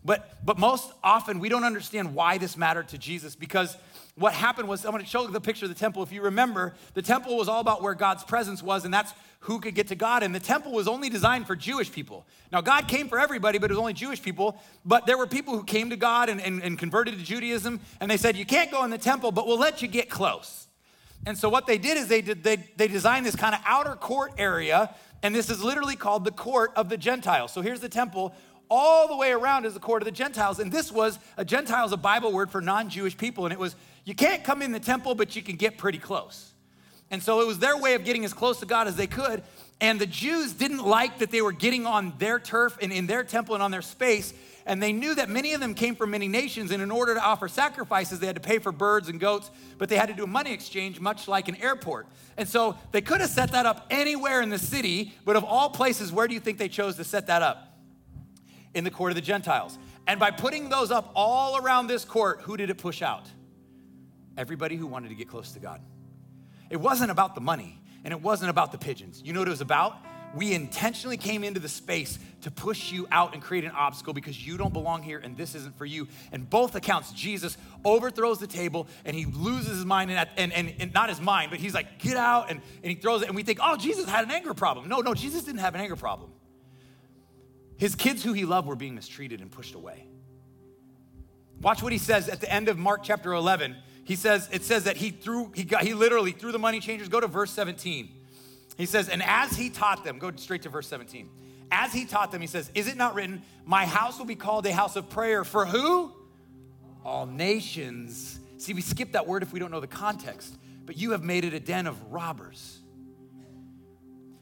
[0.06, 3.78] But but most often we don't understand why this mattered to Jesus because
[4.16, 6.04] what happened was, I'm going to show the picture of the temple.
[6.04, 9.60] If you remember, the temple was all about where God's presence was, and that's who
[9.60, 10.22] could get to God.
[10.22, 12.26] And the temple was only designed for Jewish people.
[12.52, 14.62] Now, God came for everybody, but it was only Jewish people.
[14.86, 18.10] But there were people who came to God and, and, and converted to Judaism, and
[18.10, 20.68] they said, You can't go in the temple, but we'll let you get close.
[21.26, 23.96] And so what they did is they, did, they, they designed this kind of outer
[23.96, 27.52] court area, and this is literally called the court of the Gentiles.
[27.52, 28.36] So here's the temple
[28.70, 30.60] all the way around is the court of the Gentiles.
[30.60, 33.46] And this was a Gentile is a Bible word for non-Jewish people.
[33.46, 36.52] And it was, you can't come in the temple, but you can get pretty close.
[37.12, 39.44] And so it was their way of getting as close to God as they could.
[39.80, 43.24] And the Jews didn't like that they were getting on their turf and in their
[43.24, 44.34] temple and on their space.
[44.66, 46.72] And they knew that many of them came from many nations.
[46.72, 49.90] And in order to offer sacrifices, they had to pay for birds and goats, but
[49.90, 52.08] they had to do a money exchange, much like an airport.
[52.38, 55.70] And so they could have set that up anywhere in the city, but of all
[55.70, 57.74] places, where do you think they chose to set that up?
[58.74, 59.78] in the court of the Gentiles.
[60.08, 63.28] And by putting those up all around this court, who did it push out?
[64.38, 65.82] Everybody who wanted to get close to God.
[66.70, 69.22] It wasn't about the money and it wasn't about the pigeons.
[69.24, 69.98] You know what it was about?
[70.36, 74.46] We intentionally came into the space to push you out and create an obstacle because
[74.46, 76.08] you don't belong here and this isn't for you.
[76.32, 80.74] And both accounts, Jesus overthrows the table and he loses his mind and, and, and,
[80.80, 83.28] and not his mind, but he's like, get out, and, and he throws it.
[83.28, 84.90] And we think, oh, Jesus had an anger problem.
[84.90, 86.32] No, no, Jesus didn't have an anger problem.
[87.78, 90.08] His kids who he loved were being mistreated and pushed away.
[91.62, 93.76] Watch what he says at the end of Mark chapter 11.
[94.06, 97.08] He says, it says that he threw, he got, he literally threw the money changers.
[97.08, 98.10] Go to verse 17.
[98.78, 101.30] He says, and as he taught them, go straight to verse 17.
[101.72, 104.66] As he taught them, he says, Is it not written, My house will be called
[104.68, 106.12] a house of prayer for who?
[107.04, 108.40] All nations.
[108.58, 111.46] See, we skip that word if we don't know the context, but you have made
[111.46, 112.80] it a den of robbers.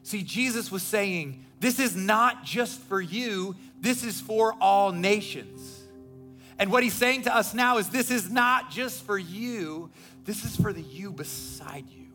[0.03, 5.80] See, Jesus was saying, This is not just for you, this is for all nations.
[6.59, 9.91] And what he's saying to us now is, This is not just for you,
[10.23, 12.07] this is for the you beside you.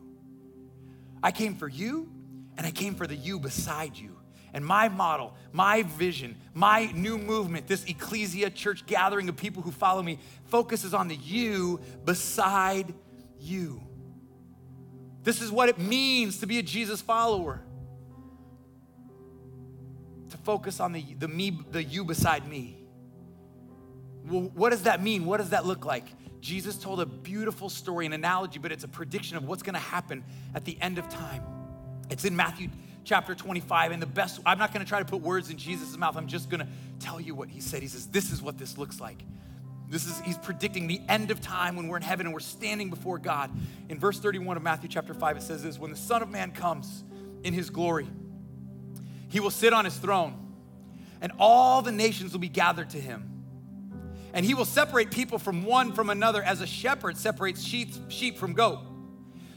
[1.21, 2.09] I came for you,
[2.57, 4.17] and I came for the you beside you.
[4.53, 9.71] And my model, my vision, my new movement, this ecclesia church gathering of people who
[9.71, 12.93] follow me, focuses on the you beside
[13.39, 13.81] you.
[15.23, 17.61] This is what it means to be a Jesus follower
[20.29, 22.76] to focus on the, the me, the you beside me.
[24.27, 25.25] Well, what does that mean?
[25.25, 26.05] What does that look like?
[26.41, 30.23] Jesus told a beautiful story, an analogy, but it's a prediction of what's gonna happen
[30.53, 31.43] at the end of time.
[32.09, 32.69] It's in Matthew
[33.03, 36.15] chapter 25, and the best, I'm not gonna try to put words in Jesus' mouth,
[36.15, 36.67] I'm just gonna
[36.99, 37.81] tell you what he said.
[37.81, 39.23] He says, This is what this looks like.
[39.89, 42.89] This is, he's predicting the end of time when we're in heaven and we're standing
[42.89, 43.49] before God.
[43.87, 46.51] In verse 31 of Matthew chapter 5, it says this When the Son of Man
[46.51, 47.03] comes
[47.43, 48.07] in his glory,
[49.29, 50.53] he will sit on his throne,
[51.21, 53.36] and all the nations will be gathered to him.
[54.37, 58.53] And he will separate people from one from another as a shepherd separates sheep, from
[58.53, 58.81] goat.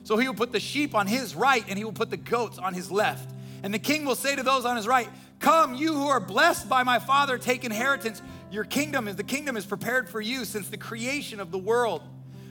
[0.04, 2.56] So he will put the sheep on his right, and he will put the goats
[2.56, 3.30] on his left.
[3.62, 6.66] And the king will say to those on his right, Come, you who are blessed
[6.66, 8.22] by my Father, take inheritance.
[8.50, 12.00] Your kingdom is the kingdom is prepared for you since the creation of the world.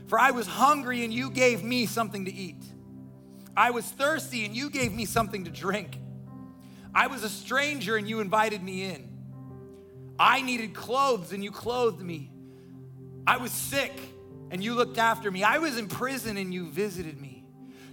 [0.06, 2.64] For I was hungry, and you gave me something to eat.
[3.58, 5.98] I was thirsty, and you gave me something to drink.
[6.94, 9.09] I was a stranger and you invited me in.
[10.20, 12.30] I needed clothes and you clothed me.
[13.26, 13.94] I was sick
[14.52, 15.44] and you looked after me.
[15.44, 17.46] I was in prison and you visited me.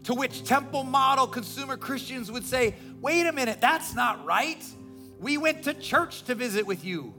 [0.05, 4.65] To which temple model consumer Christians would say, wait a minute, that's not right.
[5.21, 7.15] We went to church to visit with you.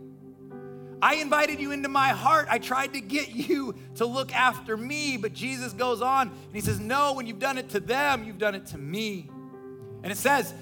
[1.01, 2.47] I invited you into my heart.
[2.49, 5.17] I tried to get you to look after me.
[5.17, 8.37] But Jesus goes on and he says, No, when you've done it to them, you've
[8.37, 9.29] done it to me.
[10.03, 10.53] And it says,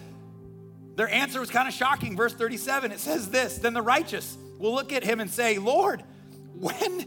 [0.96, 2.16] their answer was kind of shocking.
[2.16, 6.04] Verse 37, it says this Then the righteous will look at him and say, Lord,
[6.54, 7.06] when,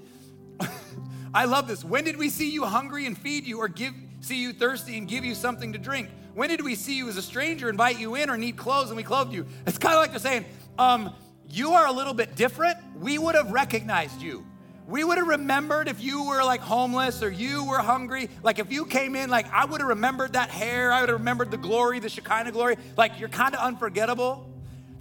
[1.34, 4.40] I love this, when did we see you hungry and feed you, or give, see
[4.40, 6.10] you thirsty and give you something to drink?
[6.34, 8.96] When did we see you as a stranger, invite you in, or need clothes and
[8.96, 9.46] we clothed you?
[9.66, 10.44] It's kind of like they're saying,
[10.78, 11.14] um,
[11.48, 12.78] You are a little bit different.
[12.96, 14.46] We would have recognized you
[14.88, 18.30] we would have remembered if you were like homeless or you were hungry.
[18.42, 20.90] Like if you came in, like I would have remembered that hair.
[20.90, 22.76] I would have remembered the glory, the Shekinah glory.
[22.96, 24.50] Like you're kind of unforgettable.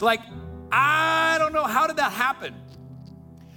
[0.02, 0.20] Like
[0.74, 2.54] I don't know how did that happen.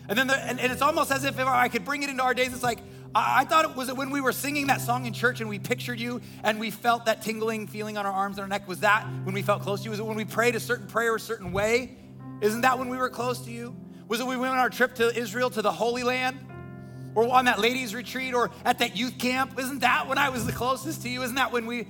[0.09, 2.23] And then the, and, and it's almost as if, if I could bring it into
[2.23, 2.53] our days.
[2.53, 2.79] It's like
[3.13, 5.99] I, thought it was when we were singing that song in church and we pictured
[5.99, 8.69] you and we felt that tingling feeling on our arms and our neck.
[8.69, 9.91] Was that when we felt close to you?
[9.91, 11.97] Was it when we prayed a certain prayer a certain way?
[12.41, 13.75] Isn't that when we were close to you?
[14.11, 16.37] Was it we went on our trip to Israel to the Holy Land?
[17.15, 19.57] Or on that ladies' retreat or at that youth camp?
[19.57, 21.23] Isn't that when I was the closest to you?
[21.23, 21.87] Isn't that when we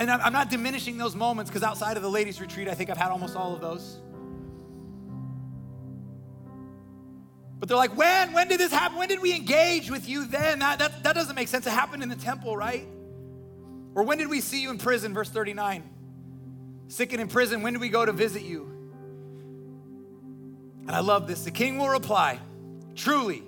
[0.00, 2.96] and I'm not diminishing those moments because outside of the ladies' retreat, I think I've
[2.96, 4.00] had almost all of those.
[7.60, 8.32] But they're like, when?
[8.32, 8.98] When did this happen?
[8.98, 10.58] When did we engage with you then?
[10.58, 11.64] That, that, that doesn't make sense.
[11.64, 12.86] It happened in the temple, right?
[13.94, 15.14] Or when did we see you in prison?
[15.14, 15.84] Verse 39.
[16.88, 18.75] Sick and in prison, when did we go to visit you?
[20.86, 21.44] And I love this.
[21.44, 22.38] The king will reply,
[22.94, 23.42] Truly,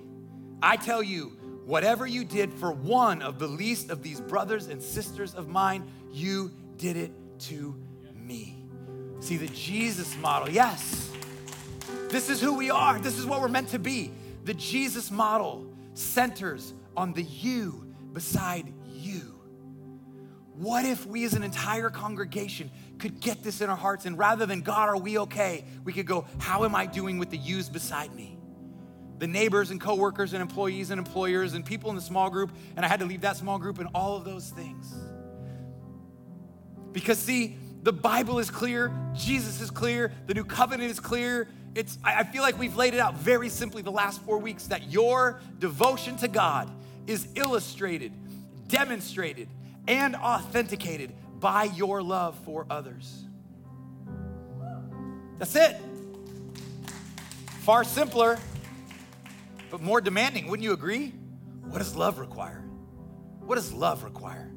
[0.62, 1.32] I tell you,
[1.64, 5.90] whatever you did for one of the least of these brothers and sisters of mine,
[6.10, 7.74] you did it to
[8.14, 8.56] me.
[9.20, 11.10] See, the Jesus model, yes.
[12.08, 12.98] This is who we are.
[12.98, 14.12] This is what we're meant to be.
[14.44, 18.72] The Jesus model centers on the you beside.
[20.58, 22.68] What if we as an entire congregation
[22.98, 25.64] could get this in our hearts and rather than God, are we okay?
[25.84, 28.36] We could go, how am I doing with the yous beside me?
[29.18, 32.84] The neighbors and coworkers and employees and employers and people in the small group, and
[32.84, 34.92] I had to leave that small group and all of those things.
[36.90, 41.46] Because, see, the Bible is clear, Jesus is clear, the new covenant is clear.
[41.76, 44.90] It's, I feel like we've laid it out very simply the last four weeks that
[44.90, 46.68] your devotion to God
[47.06, 48.12] is illustrated,
[48.66, 49.48] demonstrated,
[49.88, 53.24] and authenticated by your love for others.
[55.38, 55.76] That's it.
[57.60, 58.38] Far simpler,
[59.70, 60.48] but more demanding.
[60.48, 61.12] Wouldn't you agree?
[61.62, 62.64] What does love require?
[63.40, 64.50] What does love require?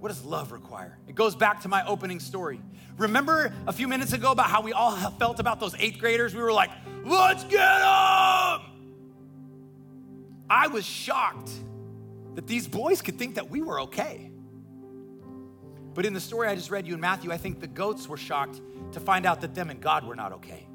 [0.00, 0.98] What does love require?
[1.08, 2.60] It goes back to my opening story.
[2.98, 6.34] Remember a few minutes ago about how we all felt about those eighth graders?
[6.34, 6.70] We were like,
[7.04, 8.60] let's get them!
[10.50, 11.50] I was shocked
[12.34, 14.30] that these boys could think that we were okay.
[15.94, 18.16] But in the story I just read you in Matthew, I think the goats were
[18.16, 18.60] shocked
[18.92, 20.66] to find out that them and God were not okay.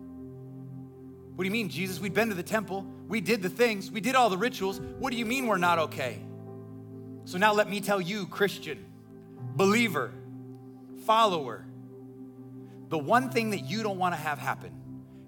[1.35, 1.99] What do you mean, Jesus?
[1.99, 4.79] We'd been to the temple, we did the things, we did all the rituals.
[4.99, 6.19] What do you mean we're not okay?
[7.25, 8.85] So now let me tell you, Christian,
[9.55, 10.11] believer,
[11.05, 11.65] follower,
[12.89, 14.71] the one thing that you don't want to have happen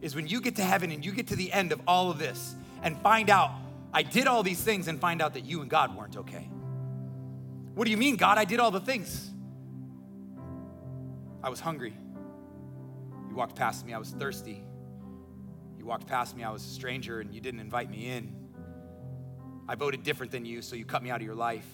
[0.01, 2.17] is when you get to heaven and you get to the end of all of
[2.17, 3.51] this and find out,
[3.93, 6.49] I did all these things and find out that you and God weren't okay.
[7.75, 8.37] What do you mean, God?
[8.37, 9.29] I did all the things.
[11.43, 11.93] I was hungry.
[13.29, 14.63] You walked past me, I was thirsty.
[15.77, 18.35] You walked past me, I was a stranger, and you didn't invite me in.
[19.67, 21.67] I voted different than you, so you cut me out of your life.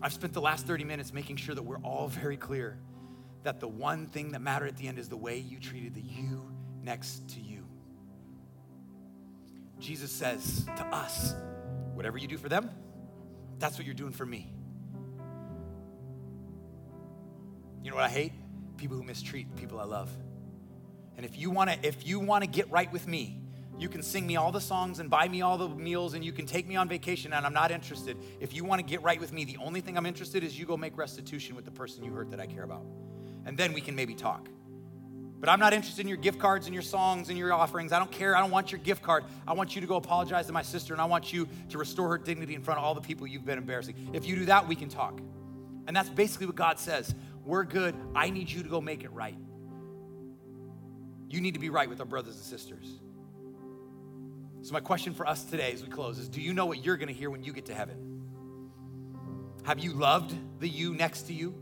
[0.00, 2.78] I've spent the last 30 minutes making sure that we're all very clear
[3.42, 6.00] that the one thing that mattered at the end is the way you treated the
[6.00, 6.48] you
[6.82, 7.63] next to you.
[9.84, 11.34] Jesus says to us,
[11.92, 12.70] whatever you do for them,
[13.58, 14.50] that's what you're doing for me.
[17.82, 18.32] You know what I hate?
[18.78, 20.10] People who mistreat people I love.
[21.18, 23.42] And if you want to if you want to get right with me,
[23.78, 26.32] you can sing me all the songs and buy me all the meals and you
[26.32, 28.16] can take me on vacation and I'm not interested.
[28.40, 30.64] If you want to get right with me, the only thing I'm interested is you
[30.64, 32.86] go make restitution with the person you hurt that I care about.
[33.44, 34.48] And then we can maybe talk.
[35.44, 37.92] But I'm not interested in your gift cards and your songs and your offerings.
[37.92, 38.34] I don't care.
[38.34, 39.24] I don't want your gift card.
[39.46, 42.08] I want you to go apologize to my sister and I want you to restore
[42.08, 43.94] her dignity in front of all the people you've been embarrassing.
[44.14, 45.20] If you do that, we can talk.
[45.86, 47.14] And that's basically what God says.
[47.44, 47.94] We're good.
[48.14, 49.36] I need you to go make it right.
[51.28, 53.00] You need to be right with our brothers and sisters.
[54.62, 56.96] So, my question for us today as we close is Do you know what you're
[56.96, 58.22] going to hear when you get to heaven?
[59.64, 61.54] Have you loved the you next to you?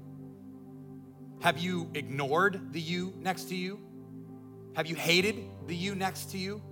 [1.43, 3.81] Have you ignored the you next to you?
[4.75, 6.63] Have you hated the you next to you?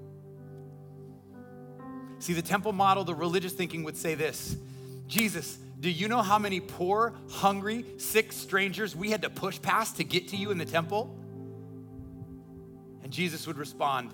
[2.20, 4.56] See, the temple model, the religious thinking would say this
[5.08, 9.96] Jesus, do you know how many poor, hungry, sick strangers we had to push past
[9.96, 11.18] to get to you in the temple?
[13.02, 14.12] And Jesus would respond,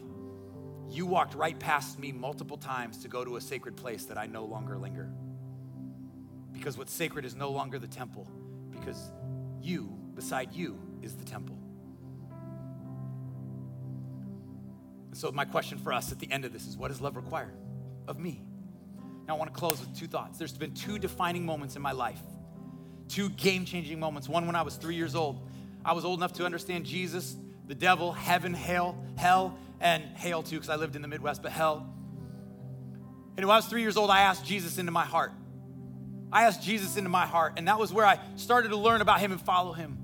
[0.88, 4.25] you walked right past me multiple times to go to a sacred place that I
[4.25, 5.12] no longer linger.
[6.55, 8.27] Because what's sacred is no longer the temple,
[8.71, 9.11] because
[9.61, 11.57] you, beside you, is the temple.
[15.09, 17.14] And so, my question for us at the end of this is what does love
[17.14, 17.52] require
[18.09, 18.42] of me?
[19.29, 20.38] Now, I want to close with two thoughts.
[20.38, 22.20] There's been two defining moments in my life,
[23.09, 24.29] two game changing moments.
[24.29, 25.48] One when I was three years old.
[25.85, 30.57] I was old enough to understand Jesus, the devil, heaven, hell, hell, and hail too,
[30.57, 31.92] because I lived in the Midwest, but hell.
[33.37, 35.33] And when I was three years old, I asked Jesus into my heart.
[36.33, 39.21] I asked Jesus into my heart, and that was where I started to learn about
[39.21, 39.98] him and follow him.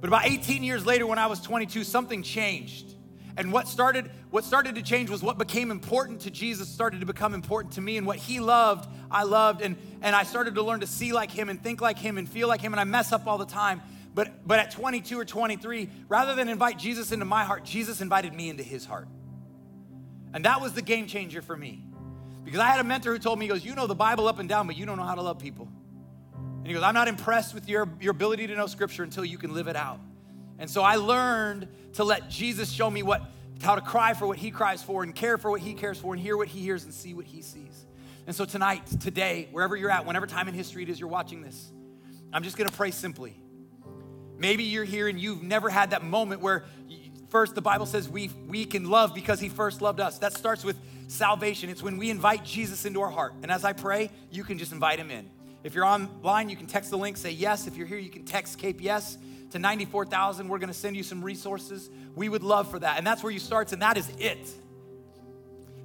[0.00, 2.94] But about 18 years later, when I was 22, something changed.
[3.36, 7.06] And what started, what started to change was what became important to Jesus started to
[7.06, 7.96] become important to me.
[7.96, 9.62] And what he loved, I loved.
[9.62, 12.28] And, and I started to learn to see like him and think like him and
[12.28, 12.72] feel like him.
[12.72, 13.80] And I mess up all the time.
[14.14, 18.32] But, but at 22 or 23, rather than invite Jesus into my heart, Jesus invited
[18.32, 19.06] me into his heart.
[20.34, 21.84] And that was the game changer for me.
[22.44, 24.38] Because I had a mentor who told me, he goes, You know the Bible up
[24.38, 25.68] and down, but you don't know how to love people.
[26.68, 29.54] He goes, I'm not impressed with your, your ability to know scripture until you can
[29.54, 30.00] live it out.
[30.58, 33.22] And so I learned to let Jesus show me what,
[33.62, 36.14] how to cry for what he cries for and care for what he cares for
[36.14, 37.86] and hear what he hears and see what he sees.
[38.26, 41.42] And so tonight, today, wherever you're at, whenever time in history it is you're watching
[41.42, 41.70] this,
[42.32, 43.40] I'm just gonna pray simply.
[44.36, 46.64] Maybe you're here and you've never had that moment where
[47.30, 50.18] first the Bible says we, we can love because he first loved us.
[50.18, 50.76] That starts with
[51.08, 51.70] salvation.
[51.70, 53.34] It's when we invite Jesus into our heart.
[53.42, 55.30] And as I pray, you can just invite him in.
[55.64, 57.66] If you're online, you can text the link, say yes.
[57.66, 59.18] If you're here, you can text Cape Yes
[59.50, 60.48] to 94,000.
[60.48, 61.90] We're going to send you some resources.
[62.14, 62.98] We would love for that.
[62.98, 64.48] And that's where you start, and that is it.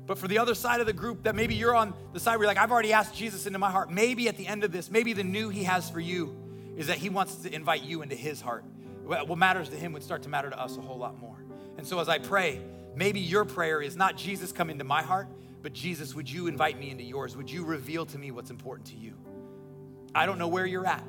[0.06, 2.44] But for the other side of the group, that maybe you're on the side where
[2.44, 3.90] you're like, I've already asked Jesus into my heart.
[3.90, 6.36] Maybe at the end of this, maybe the new he has for you
[6.76, 8.66] is that he wants to invite you into his heart.
[9.06, 11.38] What matters to him would start to matter to us a whole lot more.
[11.78, 12.62] And so as I pray,
[12.96, 15.28] maybe your prayer is not Jesus come into my heart,
[15.62, 17.38] but Jesus, would you invite me into yours?
[17.38, 19.14] Would you reveal to me what's important to you?
[20.16, 21.04] I don't know where you're at.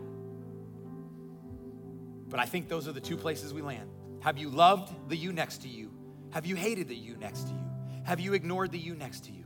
[2.28, 3.90] But I think those are the two places we land.
[4.20, 5.90] Have you loved the you next to you?
[6.30, 7.64] Have you hated the you next to you?
[8.04, 9.44] Have you ignored the you next to you?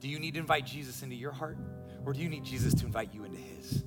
[0.00, 1.58] Do you need to invite Jesus into your heart?
[2.04, 3.84] Or do you need Jesus to invite you into his?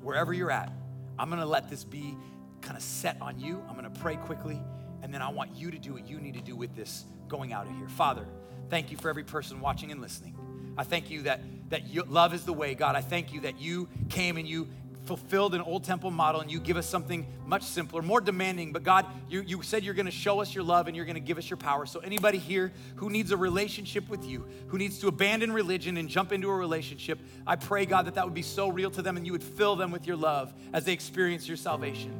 [0.00, 0.72] Wherever you're at,
[1.18, 2.16] I'm gonna let this be
[2.60, 3.62] kind of set on you.
[3.68, 4.60] I'm gonna pray quickly,
[5.02, 7.52] and then I want you to do what you need to do with this going
[7.52, 7.88] out of here.
[7.88, 8.26] Father,
[8.70, 10.36] thank you for every person watching and listening.
[10.78, 12.96] I thank you that, that you, love is the way, God.
[12.96, 14.68] I thank you that you came and you
[15.06, 18.72] fulfilled an old temple model and you give us something much simpler, more demanding.
[18.72, 21.14] But God, you, you said you're going to show us your love and you're going
[21.14, 21.86] to give us your power.
[21.86, 26.08] So, anybody here who needs a relationship with you, who needs to abandon religion and
[26.08, 29.16] jump into a relationship, I pray, God, that that would be so real to them
[29.16, 32.12] and you would fill them with your love as they experience your salvation.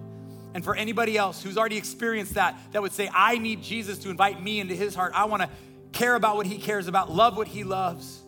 [0.54, 4.10] And for anybody else who's already experienced that, that would say, I need Jesus to
[4.10, 5.12] invite me into his heart.
[5.14, 5.50] I want to
[5.92, 8.22] care about what he cares about, love what he loves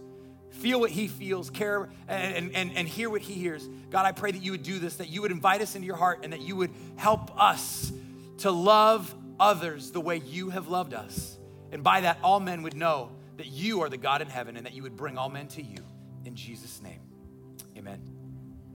[0.59, 3.67] feel what he feels, care and, and, and hear what he hears.
[3.91, 5.97] God, I pray that you would do this, that you would invite us into your
[5.97, 7.93] heart, and that you would help us
[8.39, 11.39] to love others the way you have loved us.
[11.73, 14.67] And by that, all men would know that you are the God in heaven and
[14.67, 15.79] that you would bring all men to you.
[16.25, 17.01] In Jesus' name,
[17.77, 18.18] amen.